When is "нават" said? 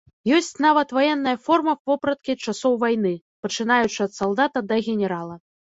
0.65-0.93